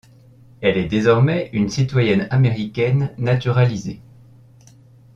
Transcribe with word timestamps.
Elle 0.61 0.77
est 0.79 0.87
désormais 0.87 1.51
une 1.53 1.69
citoyenne 1.69 2.25
américaine 2.31 3.13
naturalisée. 3.19 4.01